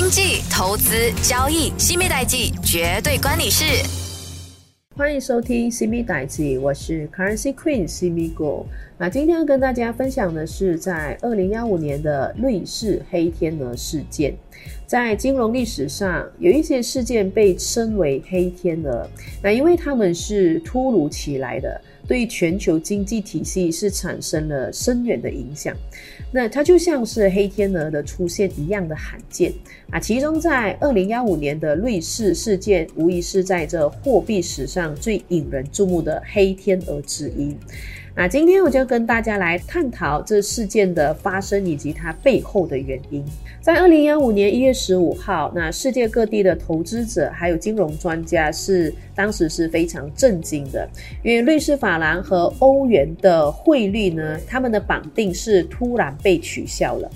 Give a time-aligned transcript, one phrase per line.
[0.00, 3.64] 经济、投资、交易，新美代记绝对关你事。
[4.96, 8.64] 欢迎收听《新米代记》，我是 Currency Queen 西米果。
[8.96, 14.32] 那今天要跟大家分享的是，在二零幺五年的瑞士黑天鹅事件。
[14.86, 19.04] 在金融历史上，有一些事件被称为黑天鹅，
[19.42, 21.80] 那因为他们是突如其来的。
[22.08, 25.76] 对全球经济体系是产生了深远的影响，
[26.32, 29.52] 那它就像是黑天鹅的出现一样的罕见
[29.90, 30.00] 啊！
[30.00, 37.54] 其中在二零幺五年的瑞士事件，无疑是在这货币史上最引人注目的黑天鹅之一。
[38.18, 43.24] 那今天我就跟大家来探讨这事件的发生以及它背后的原因。
[43.60, 50.88] 在二零幺五年一月十五号，那世界各地的投资者还有金融专家是当时是非常震惊的，
[51.22, 57.08] 因为瑞士法郎和欧元的汇率呢，他们的绑定是突然被取消了。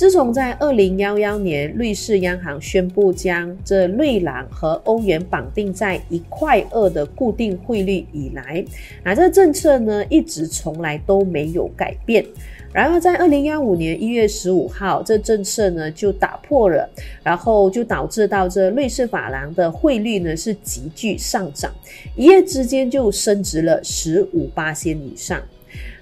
[0.00, 8.64] 自从在二零幺幺年瑞士央行宣布将这瑞郎和欧元绑定在一块二的固定汇率以来，
[9.04, 12.24] 那这政策呢一直从来都没有改变。
[12.72, 16.88] 然而在二零幺五年一月十五号，这政策呢就打破了，
[17.22, 21.70] 然后就导致到这瑞士法郎的汇率呢是急剧上涨，
[22.16, 25.38] 一夜之间就升值了十五八仙以上。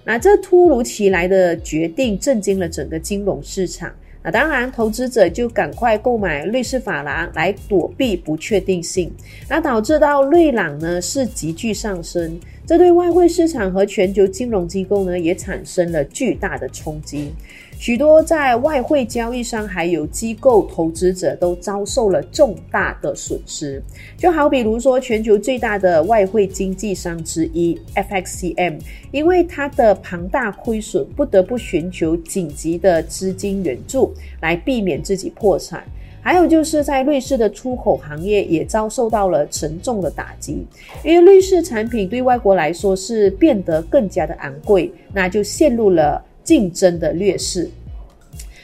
[0.08, 3.92] 那这突如其来的决定震惊了整个金融市场。
[4.22, 9.12] 那当然，投资者就赶快购买瑞士法郎来躲避不确定性。
[9.50, 17.32] 那导致到瑞朗呢是急剧上升，这对外汇市场和全球金融机构呢也产生了巨大的冲击。
[17.78, 23.82] 许多在外汇交易商还有机构投资者都遭受了重大的损失，
[24.18, 28.78] 就好比如说全球最大的外汇经纪商之一 FXCM，
[29.12, 35.82] 因为它的庞大亏损，不得不寻求紧急的资金援助来避免自己破产。
[36.28, 40.62] 还有就是在瑞士的出口行业也遭受到了沉重的打击，
[41.02, 46.22] 因为瑞士产品对外国来说是变得更加的昂贵，那就陷入了。
[46.44, 47.70] 竞争的劣势，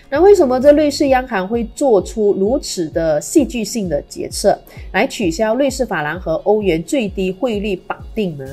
[0.09, 4.59] 那为什么这瑞士央行会做出如此的戏剧性的决策，
[4.93, 8.47] 来取消瑞士法郎和欧元最低汇率绑定呢？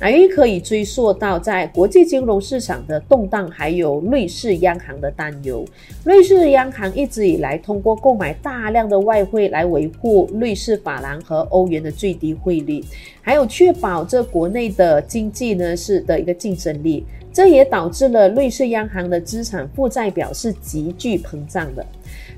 [0.00, 5.64] 啊因可以追溯到在国际金融市场的动荡，还有瑞士央行的担忧。
[6.04, 12.82] 瑞士央行一直以来通过购买大量的外汇来维护瑞士法郎和欧元的最低汇率，
[13.20, 17.04] 还有确保这国内的经济呢是的一个竞争力。
[17.32, 21.86] 这也导致了瑞士央行的资产负债表是急剧膨胀的。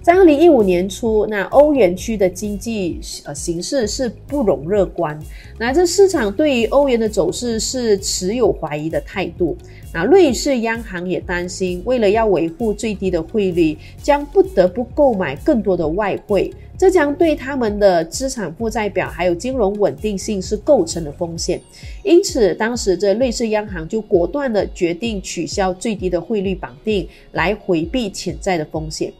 [0.01, 5.19] 在二零一五年初，那欧元区的经济呃形势是不容乐观。
[5.59, 9.57] 那这市场对于欧元的走势是持有怀疑的态度。
[9.93, 21.61] 那瑞士央行也担心，为了要维护最低的汇率，将不得不购买更多的外汇，这将对他们的资产负债表还有金融稳定性是构成了风险。
[22.03, 29.13] 因此，当时这瑞士央行就果断的决定取消最低的汇率绑定，来回避潜在的风险。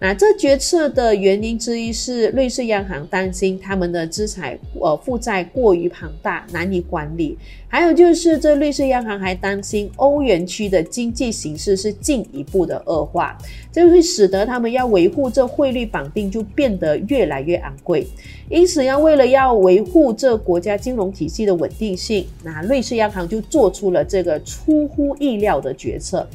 [0.00, 7.36] 那这决策的原因之一是，瑞士央行担心他们的资产呃负债过于庞大，难以管理。
[7.66, 13.36] 还有就是，这瑞士央行还担心欧元区的经济形势是进一步的恶化，
[13.72, 18.06] 这会使得他们要维护这汇率绑定就变得越来越昂贵。
[18.48, 26.26] 因此，要为了要维护这国家金融体系的稳定性，那瑞士央行就做出了这个出乎意料的决策。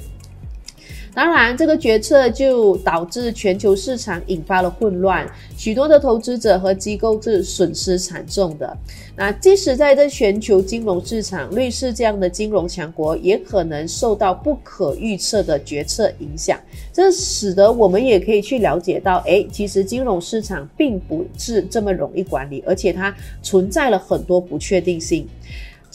[1.16, 8.76] 当然，这个决策就导致全球市场引发了混乱，许多的投资者和机构是损失惨重的。
[9.16, 16.60] 那即使在这全球金融市场，瑞士这样的金融强国也可能受到不可预测的决策影响。
[16.92, 25.28] 这使得我们也可以去了解到，诶，其实金融市场并不是这么容易管理，而且它存在了很多不确定性。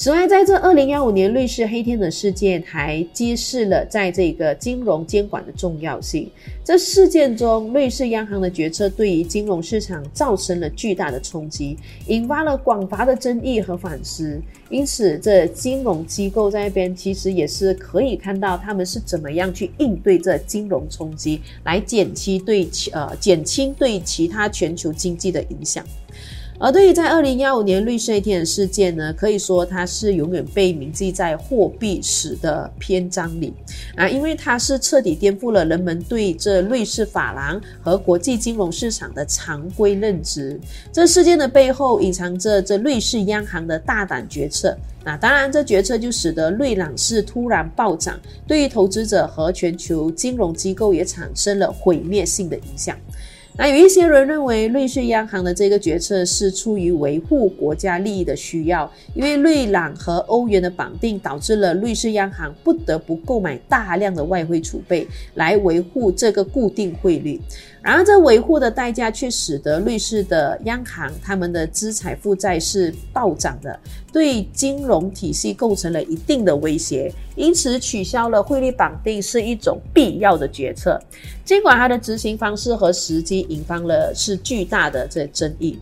[0.01, 6.31] 此外，在这二零幺五年瑞士黑天鹅事件还揭示了在这个金融监管的重要性。
[6.65, 11.77] 这事件中，瑞士央行的决策对于金融市场造成了巨大的冲击，
[12.07, 14.41] 引发了广泛的争议和反思。
[14.71, 25.85] 因此，这金融机构在那边其实也是可以看到他们是怎么样去应对这金融冲击，来减轻对其呃减轻对其他全球经济的影响。
[26.61, 33.55] 而对于在二零幺五年绿色一天的事件呢，可以说它是永远被铭记在货币史的篇章里
[33.95, 40.59] 啊，因为它是彻底颠覆了人们对这瑞士法郎和国际金融市场的常规认知。
[40.93, 44.77] 这事件的背后隐藏着这瑞士央行的大胆决策。
[45.05, 52.95] 那当然，这决策就使得瑞朗市突然暴涨，对于投资者和全球金融机构也产生了毁灭性的影响。
[53.59, 67.41] 那有一些人认为瑞士央行的这个决策是出于维护国家利益的需要，因为瑞朗和欧元的绑定导致了瑞士央行不得不购买大量的外汇储备来维护这个固定汇率。
[67.89, 73.81] 然而，这维护的代价却使得瑞士的央行他们的资产负债是暴涨的，
[74.13, 77.11] 对金融体系构成了一定的威胁。
[77.35, 81.01] 因此，取消了汇率绑定是一种必要的决策。
[81.47, 85.79] 尽管它的执行方式和时机引发了是巨大的这争议。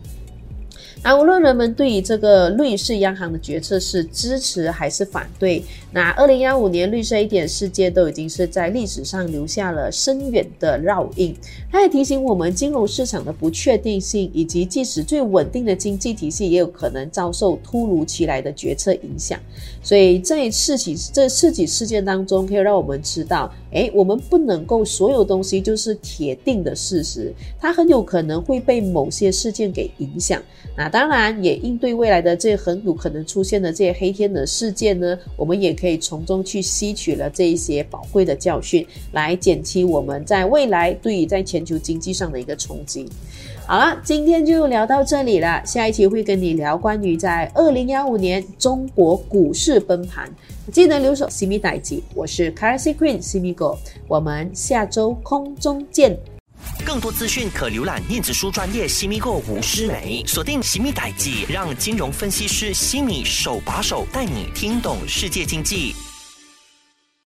[1.03, 11.33] 那无论人们对于这个瑞士央行的决策是支持还是反对，那二零幺五年绿色一点事件都已经是在历史上留下了深远的烙印。
[11.71, 19.39] 它也提醒我们，金融市场的不确定性，以及即使最稳定的经济体系，也有可能遭受突如其来的决策影响。
[19.81, 30.41] 所以在事起这四起事件当中，可以让我们知道，哎，我们不能够所有东西就是铁定的事实，它很有可能会被某些事件给影响
[30.75, 30.86] 啊。
[30.89, 43.07] 当然，也应对未来的这些很有可能出现的这些黑天鹅事件呢，我们也可以从中去吸取了这一些宝贵的教训，来减轻我们在未来对于在全球经济上的一个冲击。
[43.65, 50.29] 好了，今天就聊到这里了，下一期会跟你聊关于在二零幺五年中国股市崩盘，
[50.71, 56.17] 记得留守西米代记，我是 Currency Queen 西米狗，我们下周空中见。
[56.87, 65.93] 更多资讯可浏览电子书专业西米购吴诗梅，锁定西米代记，让金融分析师西米手把手带你听懂世界经济。